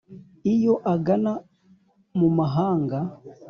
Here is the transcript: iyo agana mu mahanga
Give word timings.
iyo 0.53 0.73
agana 0.93 1.31
mu 2.17 2.27
mahanga 2.37 2.99